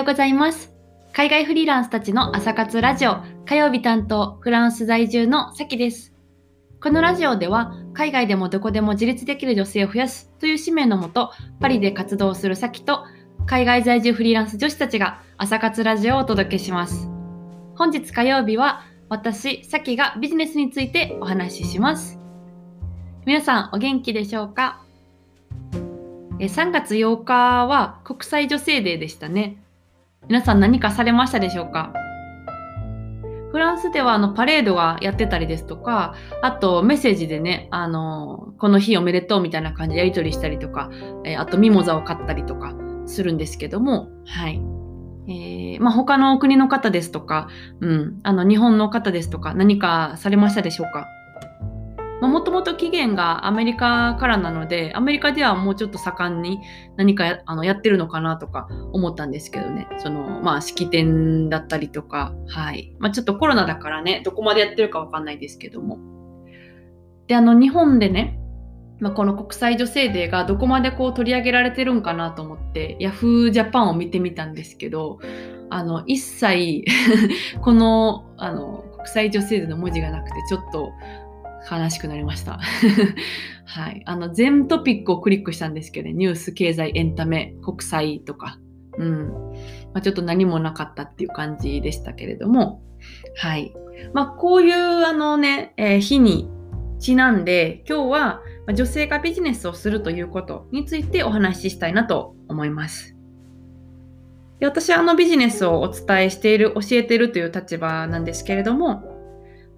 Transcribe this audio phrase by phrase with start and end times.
[0.00, 0.72] ようございます。
[1.12, 6.14] 海外フリーランスたちの朝活ラジオ、火曜日担当、フランス在住のさきです。
[6.80, 13.04] このラジオでは、海外でもどこでも自立できる女性を増やすという使命のもと、パリで活動するさきと、
[13.44, 17.06] 海外在住フリーランス女子たちが朝活ラジオをお届けします。
[17.74, 22.18] 本日火曜日は、私、さきがビジネスについてお話しします。
[23.26, 24.80] 皆さん、お元気でしょうか？
[26.38, 29.62] え3月8日は国際女性デーでしたね。
[30.28, 31.92] 皆さん何かされましたでしょうか？
[33.50, 40.90] フランスではあのパレードがやってたりですとか、あとメッセージでね、あのこの日おめでとうみたいな感じでやり取りしたりとか、
[41.24, 42.74] えあとミモザを買ったりとか
[43.06, 44.62] するんですけども、はい。
[45.26, 47.48] えーまあ、他の国の方ですとか、
[47.80, 51.06] うん、あの日本の方ですとか何かされましたでしょうか？
[52.28, 56.60] もともと起源がアメリカからなので、アメリカではもうちょっと盛んに
[56.96, 62.94] 何かやあのやってるのかなとか思ったんですけどね、その、まあ、式典だったりとか、はい。
[62.98, 65.98] まあ、ちょっとコロナだからね、どこまでやってるかわかんないですけども。
[67.26, 68.40] で、あの、日本でね、
[69.00, 73.50] まあ、この国際女性デーがどこまでこう取り上げられてるんかなと思って、Yahoo!
[73.50, 75.18] ジャパンを見てみたんですけど、
[75.70, 76.84] あの、一切
[77.62, 80.92] この、あの、国際女性デーの文字がなくて、ちょっと、
[81.70, 82.58] 悲しくなりました。
[83.66, 84.02] はい。
[84.06, 88.58] あの、全トピックをクリックしたんですけどね、ニュース、経済、エンタメ、国際とか、
[88.98, 89.28] うん。
[89.92, 92.82] まあ、ちょっと何もなかったっていう感じでしたけれども、
[93.36, 93.74] はい。
[94.14, 96.48] まあ、こういうあのね、えー日に
[97.00, 98.40] ちなんで、今日は
[98.72, 103.16] 女性がビジネスをするということについてお話ししたいなと思います。
[104.60, 109.09] で私はあのビジネスをお伝えしている、教えているという立場なんですけれども、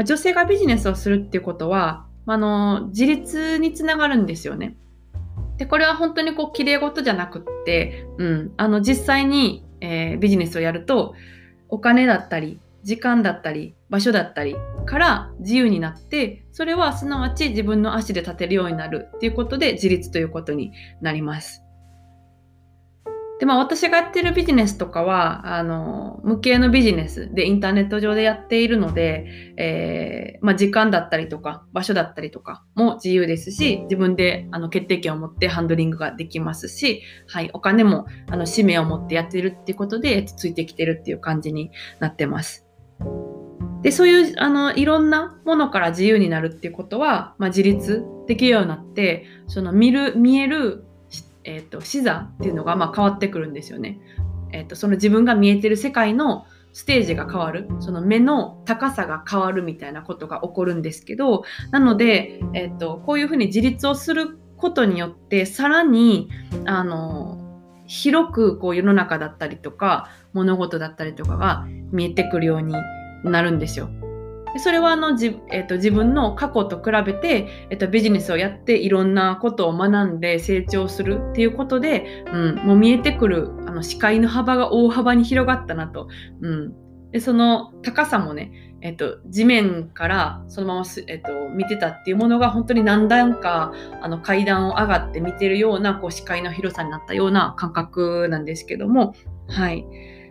[0.00, 4.74] まあ女性がビジネスをするっていうことは、まああの自立につながるんですよね。
[5.58, 11.14] で、これは本当にこう、綺麗事じゃなくって、うん、あの、実際に、えービジネスをやると、
[11.68, 14.56] お金だったり、時間だったり、場所だったり
[14.86, 20.72] から自由になって、それはすなわち自分の足で立てるようになるっていうことで自立ということに
[21.02, 21.62] なります。
[23.40, 42.66] で、まあ私がやってるビジネスとかは、あの、無形のビジネスでインターネット上でやっているので、えーまあ時間だったりとか、場所だったりとかも自由ですし、自分であの決定権を持ってハンドリングができますし、はい、お金もあの使命を持ってやってるっていうことでついてきてるっていう感じになってます。
[43.82, 50.84] で、そういうあのいろんなものから自由になるっていうことは、まあ、自立できるようになって、その見る、見える、
[51.44, 53.98] えっ、と、視座っていうのがまあ変わってくるんですよね。
[54.52, 66.28] えっ、と、その自分が見えてる世界のステージが変わる、その目の高さが変わるみたいなことが起こるんですけど、なので、えっ、と、こういうふうに自立をすることによって、さらに、
[66.66, 67.38] あの、
[67.86, 72.74] 広くこう世の中だったりとか、物事だったりとかが見えてくるように
[73.24, 73.90] なるんですよ。
[74.58, 86.08] それはあのじ、えっと自分の過去と比べて、えっとビジネスをやっていろんなことを学んで成長するっていうことで、うん、もう見えてくるあの視界の幅が大幅に広がったなと。
[86.40, 86.74] うん、
[87.12, 88.52] でその高さもね、
[88.82, 99.14] えっと、地面からそのまま、えっと、見てたっていうものが本当に何段かあの階段を上がって見てるようなこう視界の広さになったような感覚なんですけども、
[99.48, 99.84] はい。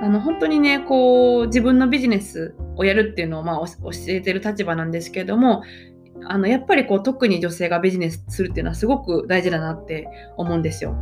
[0.00, 5.62] あの本当にねこう自分のビジネスをやるっていうのを、まあ、教えてる立場なんですけれども
[6.24, 10.94] あのやっぱりこう特に女性がビジネスするっていうのはすごく大事だなって思うんですよ。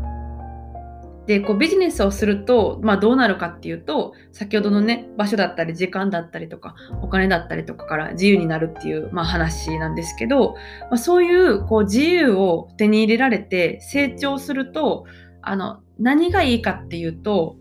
[1.27, 15.05] でこうビジネスをすると、まあ、どうなるかっていうと先ほどのね場所だったり時間だったりとかお金だったりとかから自由になるっていう、まあ、話なんですけど、まあ、そういうこう自由を手に入れられて成長すると
[15.43, 17.57] あの何がいいかっていうと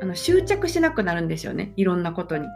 [0.00, 2.46] あの執着しなくなるんですよねいろんなことに。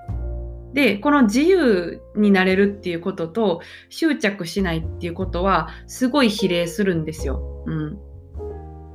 [0.73, 7.65] でこの自由になれるっていうことと執着しないっていうことはすごい比例するんですよ。
[7.67, 7.99] うん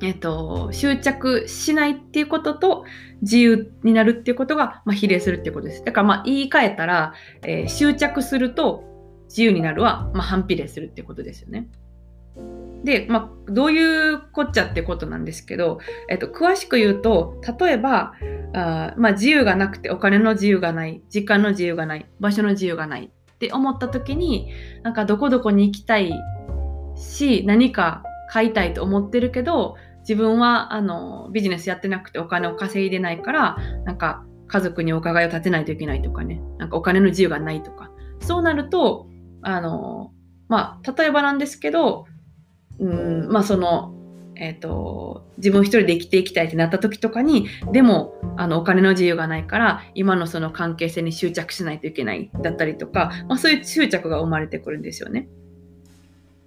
[0.02, 2.86] えっと、執着しないっていうことと
[3.22, 5.84] 自由になるっていうことが、まあ、比例するっていうことです。
[5.86, 7.14] だからまあ言い換えたら、
[7.44, 8.84] えー執着すると
[9.30, 11.68] 自由になるは、まあ、反比例するっていうことですよね。
[12.86, 15.80] で、まあ、どういうこっちゃってことなんですけど、
[16.10, 18.14] えっと、詳しく言うと例えば
[18.54, 24.50] あまあ、自由がなくてお金の自由がない時間の自由がない場所の自由がないって思った時に
[24.84, 26.14] なんかどこどこに行きたい
[26.96, 29.76] し何か買いたいと思ってるけど
[30.08, 36.40] 自分はあのビジネスやってなくてお金を稼いでないからなんか家族にお伺いを立てないといけないとかね。
[36.60, 37.92] なんかお金の自由がないとか。
[38.20, 39.08] そうなると
[39.42, 40.12] あの
[40.48, 42.06] まあ例えばなんですけど
[42.80, 43.96] うんまあその
[44.38, 55.28] え、ー、と、自分一人で生きていきたいってなった時とかに、でも、あの、お金の自由がないから、今のその関係性に執着しないといけないだったりとか、まあ、そういう執着が生まれてくるんですよね。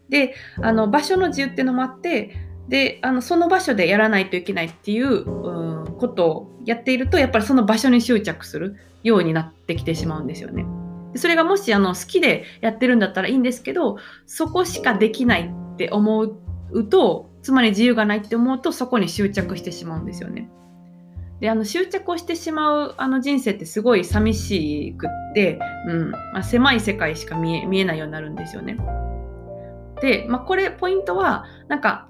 [0.09, 2.37] で、あの、場所の自由っていうのもあって、
[2.69, 10.67] で、あの、その場所でやらないといけないっていう、うん、ことをやっていると、やっぱりその場所に執着するようになってきてしまうんですよね。
[11.15, 13.97] それがもしあの好きでやってるんだったらいいんですけど、
[14.27, 16.21] そこしかできないって思
[16.73, 20.51] うと、つまり自由がないって思うとそこに執着してしまうんですよね。
[21.41, 28.77] であの執着をしてしまうあの人生ってすごい寂しくって、うんまあ、狭い世界しか見え見えないようになるんですよね。
[30.03, 32.08] で、まあ、これポイントはなんか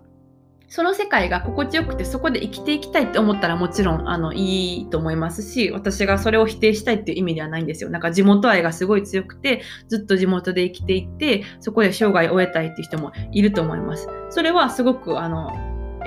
[0.68, 7.90] その世界が心地よくてそこで生きていきたいって思ったらもちろんあのいいと思いますし私がそれを否定したいっていう意味ではないんですよ。
[7.90, 14.08] なんか地元愛がすごい強くてずっと地元で生きていってそこで生涯を終えたいっていう人もいると思います。
[14.30, 15.52] それはすごくあの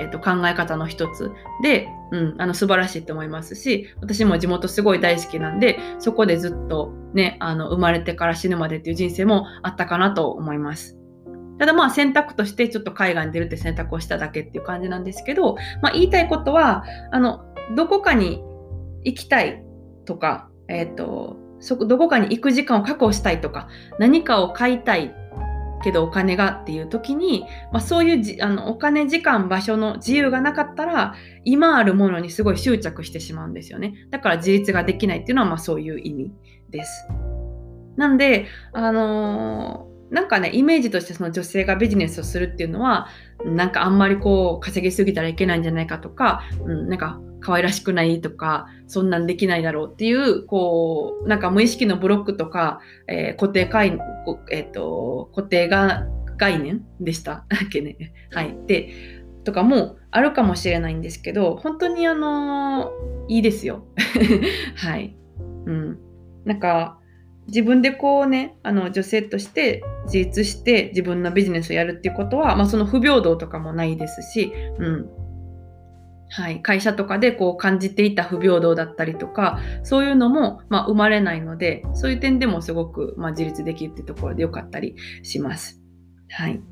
[0.00, 1.30] えー、と考え方の一つ
[1.62, 11.01] で、うん、あの素晴らしいと思いますし私も地元すごい大好きなんでそこでずっとねあの生まれてから死ぬまでっていう人生もあったかなと思います。
[11.62, 16.82] ただまあ選択としてちょっと海外に出るって選択をしただけっていう感じなんですけど、まあ、言いたいことは、
[17.12, 17.44] あの、
[17.76, 18.42] どこかに
[19.04, 19.62] 行きたい
[20.04, 23.68] とか、え、ー、と、そこ、どこかに行く時間を確保したいとか、
[24.00, 25.14] 何かを買いたい
[25.84, 31.14] けどお金がっていう時に、まあ、そういうじあのお金、時間、場所の自由がなかったら、
[31.44, 33.94] 今あるものにすごい執着してしまうんですよね。
[34.10, 36.32] だから自立ができないっていうのは、まあそういう意味
[36.70, 37.06] です。
[37.96, 43.08] なんで、あのーなんかね、イメージとしてその女性がビジネスをするっていうのは、
[43.46, 53.98] なんかあんまりこう稼ぎすぎたらいけないんじゃないかとか、うん、なんか可愛らしくないとか、そんなんできないだろうっていう、こう、なんか無意識のブロックとか、えー、固定概、
[54.50, 56.06] え、ー、と、固定が
[56.36, 58.12] 概念でした っけね。
[58.32, 58.54] はい。
[58.66, 58.90] で、
[59.44, 63.86] とかもあるかもしれないんですけど、本当にあのー、いいですよ。
[64.76, 65.16] はい。
[65.64, 65.98] うん。
[66.44, 66.98] なんか、
[67.48, 75.22] 自分でこうね、あの女性として自立して自分のビジネスをやるっていうことは、まあ、その不平等とかもないですし、うん。
[76.34, 85.78] はい、会社とかでこう感じていた不平等だったりとかそういうのも、まあ、生まれないのでそういう点でもすごく、まあ、自立できるっていうところでよかったりします。
[86.30, 86.62] はい、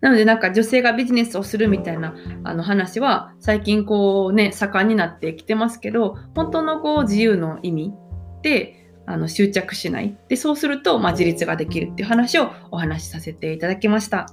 [0.00, 7.92] なのでなんか女性がビジネスをするみたいなあの話は最近こうね盛んになってきてますけど本当のこう自由の意味
[8.38, 8.79] って
[9.12, 10.16] あの執着しない。
[10.28, 14.26] で、そうすると、まあ、自立ができるっていう話をお話しさせていただきました。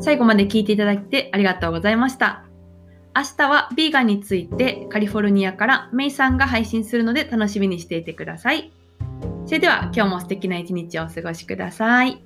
[0.00, 2.44] 最後まで聞いていただいてありがとうございました。
[3.16, 8.72] 明日はビーガンについてカリフォルニアからメイさんが配信するので楽しみにしていてください。
[9.46, 12.22] それでは今日も素敵な一日をお過ごしください。